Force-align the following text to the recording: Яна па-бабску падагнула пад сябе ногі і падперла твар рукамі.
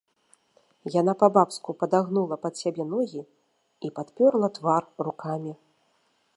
Яна 1.01 1.13
па-бабску 1.23 1.75
падагнула 1.83 2.39
пад 2.45 2.53
сябе 2.61 2.83
ногі 2.95 3.21
і 3.89 3.95
падперла 3.99 4.47
твар 4.59 4.83
рукамі. 5.09 5.53